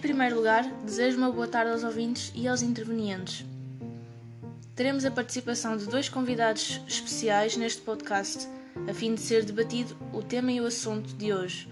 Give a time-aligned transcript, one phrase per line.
[0.00, 3.44] primeiro lugar, desejo uma boa tarde aos ouvintes e aos intervenientes.
[4.74, 8.48] Teremos a participação de dois convidados especiais neste podcast,
[8.88, 11.68] a fim de ser debatido o tema e o assunto de hoje.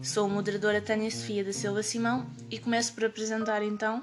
[0.00, 4.00] Sou a moderadora Tânia Sofia da Silva Simão e começo por apresentar então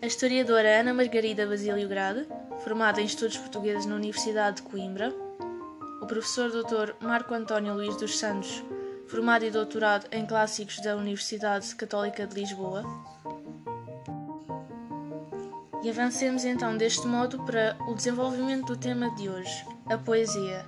[0.00, 2.26] a historiadora Ana Margarida Basílio Grade,
[2.64, 5.14] formada em Estudos Portugueses na Universidade de Coimbra,
[6.00, 6.94] o professor Dr.
[7.00, 8.62] Marco António Luís dos Santos,
[9.08, 12.84] formado e doutorado em Clássicos da Universidade Católica de Lisboa.
[15.82, 20.66] E avancemos então deste modo para o desenvolvimento do tema de hoje, a poesia.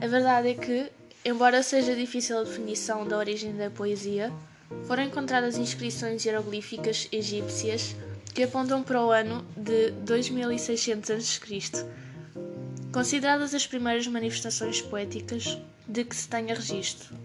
[0.00, 0.90] A verdade é que,
[1.24, 4.32] embora seja difícil a definição da origem da poesia,
[4.86, 7.94] foram encontradas inscrições hieroglíficas egípcias
[8.34, 11.86] que apontam para o ano de 2600 a.C.,
[12.92, 15.58] consideradas as primeiras manifestações poéticas
[15.88, 17.16] de que se tenha registro.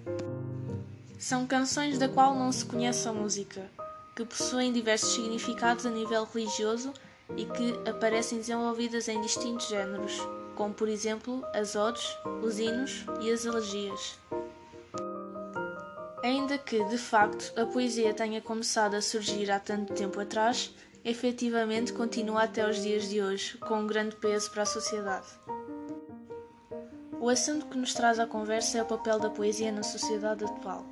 [1.19, 3.69] São canções da qual não se conhece a música,
[4.15, 6.93] que possuem diversos significados a nível religioso
[7.35, 10.17] e que aparecem desenvolvidas em distintos géneros,
[10.55, 12.07] como por exemplo as odes,
[12.41, 14.17] os hinos e as elegias.
[16.23, 21.91] Ainda que, de facto, a poesia tenha começado a surgir há tanto tempo atrás, efetivamente
[21.91, 25.27] continua até os dias de hoje, com um grande peso para a sociedade.
[27.23, 30.85] O assunto que nos traz à conversa é o papel da poesia na sociedade atual.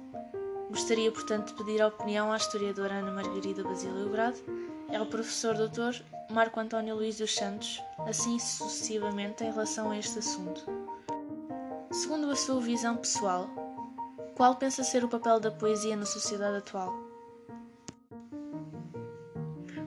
[0.69, 4.41] Gostaria, portanto, de pedir a opinião à historiadora Ana Margarida Basílio Grade
[4.89, 6.01] e ao professor Dr.
[6.31, 10.63] Marco António Luís dos Santos, assim sucessivamente em relação a este assunto.
[11.91, 13.49] Segundo a sua visão pessoal,
[14.33, 16.93] qual pensa ser o papel da poesia na sociedade atual?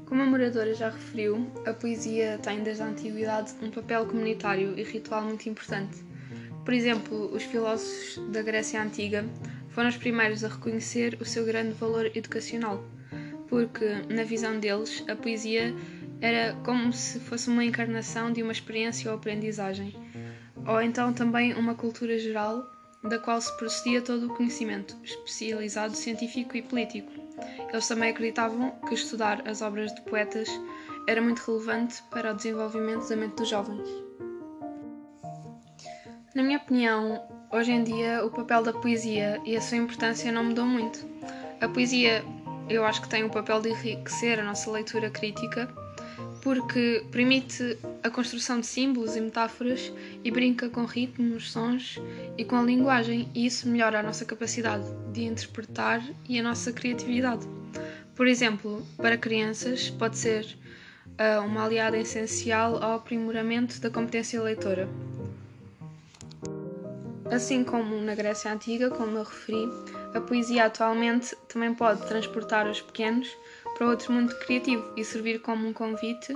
[0.05, 4.83] Como a moradora já referiu, a poesia tem desde a antiguidade um papel comunitário e
[4.83, 6.13] ritual muito importante
[6.65, 9.25] por exemplo, os filósofos da Grécia Antiga
[9.69, 12.83] foram os primeiros a reconhecer o seu grande valor educacional,
[13.49, 15.75] porque, na visão deles, a poesia
[16.21, 19.95] era como se fosse uma encarnação de uma experiência ou aprendizagem,
[20.67, 22.71] ou então também uma cultura geral
[23.03, 27.13] da qual se procedia todo o conhecimento, especializado científico e político.
[27.71, 30.49] Eles também acreditavam que estudar as obras de poetas
[31.07, 34.04] era muito relevante para o desenvolvimento da mente dos jovens.
[36.35, 37.23] Na minha opinião,
[37.53, 41.07] hoje em dia o papel da poesia e a sua importância não mudou muito.
[41.61, 42.25] A poesia,
[42.69, 45.73] eu acho que tem o papel de enriquecer a nossa leitura crítica,
[46.43, 49.93] porque permite a construção de símbolos e metáforas
[50.25, 52.01] e brinca com ritmos, sons
[52.37, 56.73] e com a linguagem, e isso melhora a nossa capacidade de interpretar e a nossa
[56.73, 57.47] criatividade.
[58.17, 60.45] Por exemplo, para crianças, pode ser
[61.13, 64.89] uh, uma aliada essencial ao aprimoramento da competência leitora.
[67.35, 69.69] Assim como na Grécia Antiga, como eu referi,
[70.15, 73.29] a poesia atualmente também pode transportar os pequenos
[73.77, 76.33] para outro mundo criativo e servir como um convite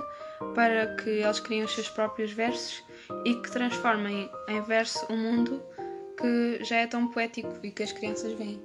[0.53, 2.83] para que eles criem os seus próprios versos
[3.23, 5.63] e que transformem em verso um mundo
[6.17, 8.61] que já é tão poético e que as crianças veem.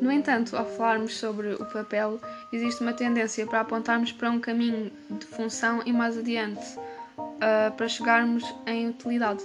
[0.00, 2.20] No entanto, ao falarmos sobre o papel,
[2.52, 7.88] existe uma tendência para apontarmos para um caminho de função e mais adiante, uh, para
[7.88, 9.44] chegarmos em utilidade.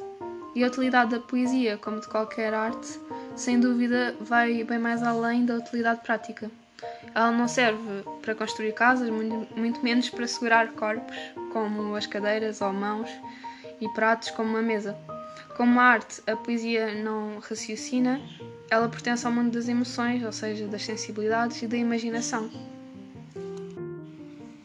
[0.58, 3.00] E a utilidade da poesia, como de qualquer arte,
[3.36, 6.50] sem dúvida vai bem mais além da utilidade prática.
[7.14, 11.16] Ela não serve para construir casas, muito menos para segurar corpos,
[11.54, 13.08] como as cadeiras ou mãos,
[13.80, 14.98] e pratos, como uma mesa.
[15.56, 18.20] Como a arte, a poesia não raciocina,
[18.68, 22.50] ela pertence ao mundo das emoções, ou seja, das sensibilidades e da imaginação.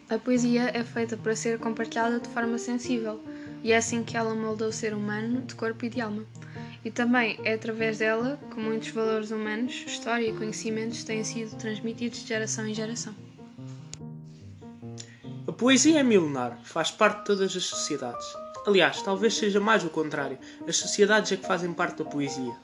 [0.09, 3.21] A poesia é feita para ser compartilhada de forma sensível
[3.63, 6.25] e é assim que ela moldou o ser humano de corpo e de alma.
[6.85, 12.21] E também é através dela que muitos valores humanos, história e conhecimentos têm sido transmitidos
[12.21, 13.15] de geração em geração.
[15.47, 18.27] A poesia é milenar, faz parte de todas as sociedades.
[18.67, 20.39] Aliás, talvez seja mais o contrário.
[20.67, 22.55] As sociedades é que fazem parte da poesia.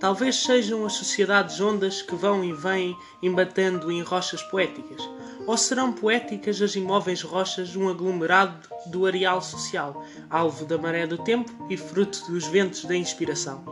[0.00, 5.02] Talvez sejam as sociedades ondas que vão e vêm embatendo em rochas poéticas
[5.46, 11.18] ou serão poéticas as imóveis rochas um aglomerado do areal social, alvo da maré do
[11.18, 13.64] tempo e fruto dos ventos da inspiração?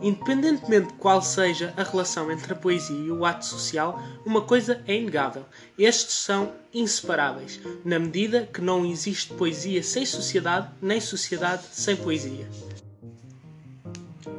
[0.00, 4.80] Independentemente de qual seja a relação entre a poesia e o ato social, uma coisa
[4.86, 5.44] é inegável:
[5.76, 12.48] estes são inseparáveis, na medida que não existe poesia sem sociedade, nem sociedade sem poesia.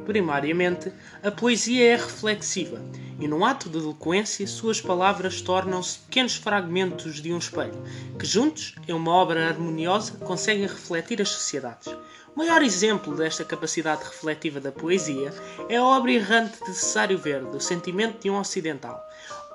[0.06, 0.90] Primariamente,
[1.22, 2.80] a poesia é reflexiva
[3.20, 7.80] e num ato de eloquência, suas palavras tornam-se pequenos fragmentos de um espelho,
[8.18, 11.86] que juntos, em uma obra harmoniosa, conseguem refletir as sociedades.
[12.34, 15.34] O maior exemplo desta capacidade refletiva da poesia
[15.68, 19.04] é a obra errante de Cesário Verde, O Sentimento de um Ocidental,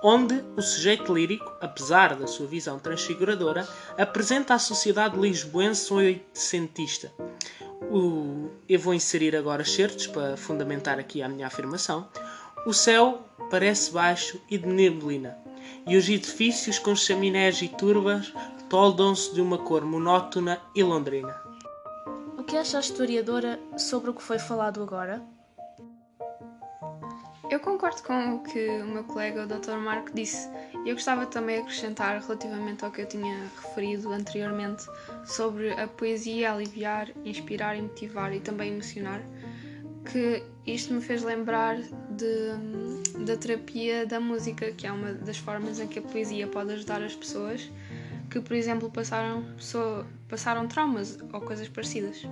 [0.03, 3.67] onde o sujeito lírico, apesar da sua visão transfiguradora,
[3.97, 7.11] apresenta à sociedade lisboense oitocentista.
[7.89, 8.51] O...
[8.67, 12.07] Eu vou inserir agora certos para fundamentar aqui a minha afirmação.
[12.65, 15.37] O céu parece baixo e de neblina,
[15.85, 18.33] e os edifícios com chaminés e turbas
[18.67, 21.39] toldam-se de uma cor monótona e londrina.
[22.35, 25.21] O que acha a historiadora sobre o que foi falado agora?
[27.51, 29.77] Eu concordo com o que o meu colega, o Dr.
[29.77, 30.49] Marco, disse.
[30.83, 34.85] Eu gostava também de acrescentar, relativamente ao que eu tinha referido anteriormente,
[35.23, 39.21] sobre a poesia aliviar, inspirar e motivar e também emocionar,
[40.11, 45.79] que isto me fez lembrar de, da terapia da música, que é uma das formas
[45.79, 47.69] em que a poesia pode ajudar as pessoas
[48.29, 49.45] que, por exemplo, passaram,
[50.27, 52.27] passaram traumas ou coisas parecidas.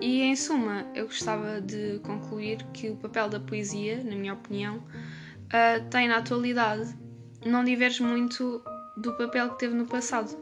[0.00, 4.76] E em suma, eu gostava de concluir que o papel da poesia, na minha opinião,
[4.76, 6.94] uh, tem na atualidade
[7.44, 8.62] não diverge muito
[8.96, 10.36] do papel que teve no passado.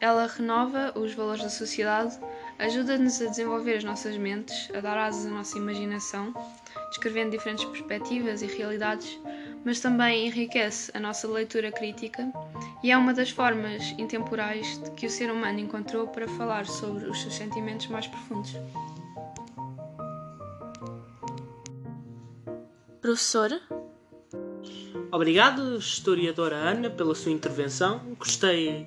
[0.00, 2.18] Ela renova os valores da sociedade,
[2.58, 6.34] ajuda-nos a desenvolver as nossas mentes, a dar asas à nossa imaginação,
[6.88, 9.18] descrevendo diferentes perspectivas e realidades,
[9.64, 12.30] mas também enriquece a nossa leitura crítica
[12.82, 17.20] e é uma das formas intemporais que o ser humano encontrou para falar sobre os
[17.20, 18.54] seus sentimentos mais profundos.
[23.00, 23.60] Professor?
[25.10, 28.00] Obrigado, historiadora Ana, pela sua intervenção.
[28.18, 28.86] Gostei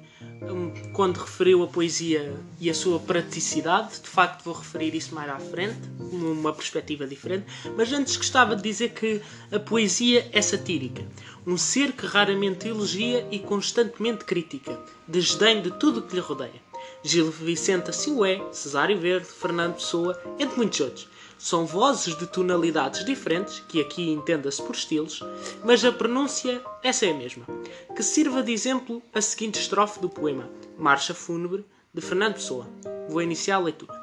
[0.94, 4.02] quando referiu a poesia e a sua praticidade.
[4.02, 7.46] De facto, vou referir isso mais à frente, numa perspectiva diferente.
[7.78, 9.22] Mas antes gostava de dizer que
[9.52, 11.06] a poesia é satírica.
[11.46, 16.62] Um ser que raramente elogia e constantemente critica, desdém de tudo o que lhe rodeia.
[17.04, 21.08] Gil Vicente assim o é, Cesário Verde, Fernando Pessoa, entre muitos outros.
[21.44, 25.24] São vozes de tonalidades diferentes, que aqui entenda-se por estilos,
[25.66, 27.48] mas a pronúncia essa é a mesma.
[27.96, 30.48] Que sirva de exemplo a seguinte estrofe do poema
[30.78, 32.68] Marcha Fúnebre, de Fernando Pessoa.
[33.10, 34.00] Vou iniciar a leitura.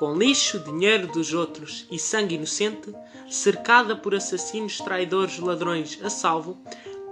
[0.00, 2.92] Com lixo, dinheiro dos outros e sangue inocente,
[3.30, 6.58] cercada por assassinos, traidores, ladrões a salvo,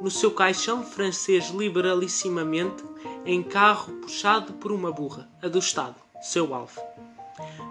[0.01, 2.83] no seu caixão francês liberalissimamente,
[3.25, 6.81] em carro puxado por uma burra, a do Estado, seu alvo.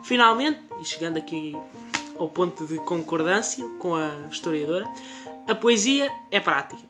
[0.04, 1.56] Finalmente, e chegando aqui
[2.22, 4.88] ao ponto de concordância com a historiadora,
[5.48, 6.84] a poesia é prática.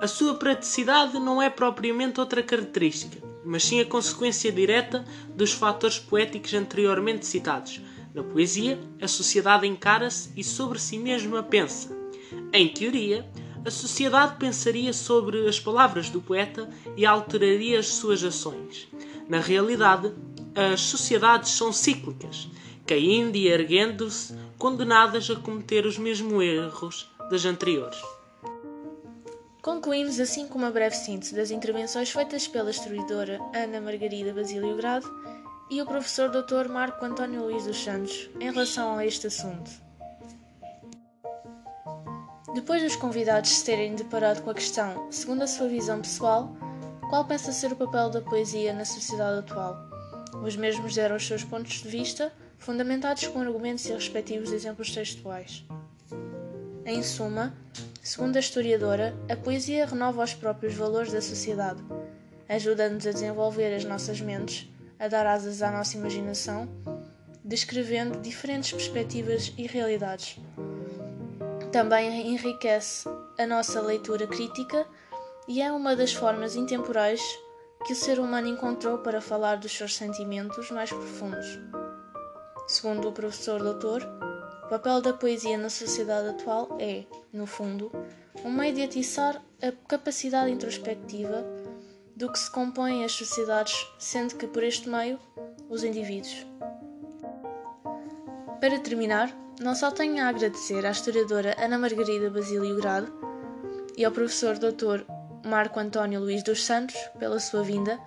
[0.00, 5.04] A sua praticidade não é propriamente outra característica, mas sim a consequência direta
[5.36, 7.82] dos fatores poéticos anteriormente citados.
[8.14, 11.94] Na poesia, a sociedade encara-se e sobre si mesma pensa.
[12.50, 13.28] Em teoria,
[13.62, 18.88] a sociedade pensaria sobre as palavras do poeta e alteraria as suas ações.
[19.28, 20.10] Na realidade,
[20.54, 22.48] as sociedades são cíclicas,
[22.86, 27.98] caindo e erguendo-se, condenadas a cometer os mesmos erros das anteriores.
[29.62, 35.10] Concluímos assim com uma breve síntese das intervenções feitas pela historiadora Ana Margarida Basílio Grado
[35.70, 36.68] e o professor Dr.
[36.68, 39.70] Marco António Luís dos Santos em relação a este assunto.
[42.52, 46.54] Depois dos convidados se terem deparado com a questão, segundo a sua visão pessoal,
[47.08, 49.88] qual pensa ser o papel da poesia na sociedade atual?
[50.44, 52.30] Os mesmos deram os seus pontos de vista,
[52.60, 55.64] fundamentados com argumentos e respectivos exemplos textuais.
[56.84, 57.54] Em suma,
[58.02, 61.82] segundo a historiadora, a poesia renova os próprios valores da sociedade,
[62.48, 66.68] ajuda-nos a desenvolver as nossas mentes, a dar asas à nossa imaginação,
[67.42, 70.38] descrevendo diferentes perspectivas e realidades.
[71.72, 74.86] Também enriquece a nossa leitura crítica
[75.48, 77.22] e é uma das formas intemporais
[77.86, 81.58] que o ser humano encontrou para falar dos seus sentimentos mais profundos.
[82.70, 84.00] Segundo o professor doutor,
[84.64, 87.90] o papel da poesia na sociedade atual é, no fundo,
[88.44, 91.44] um meio de atiçar a capacidade introspectiva
[92.14, 95.18] do que se compõem as sociedades, sendo que por este meio
[95.68, 96.46] os indivíduos.
[98.60, 103.12] Para terminar, não só tenho a agradecer à historiadora Ana Margarida Basílio Grado
[103.96, 105.04] e ao professor doutor
[105.44, 107.98] Marco António Luís dos Santos pela sua vinda,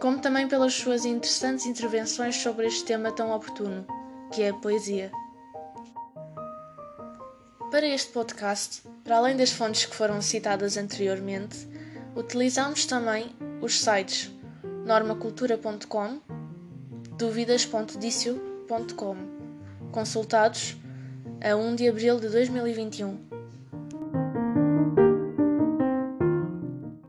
[0.00, 3.86] como também pelas suas interessantes intervenções sobre este tema tão oportuno,
[4.32, 5.10] que é a poesia.
[7.70, 11.66] Para este podcast, para além das fontes que foram citadas anteriormente,
[12.14, 14.30] utilizamos também os sites
[14.84, 16.20] normacultura.com,
[17.18, 19.16] dúvidas.dicio.com,
[19.90, 20.76] consultados
[21.42, 23.25] a 1 de abril de 2021.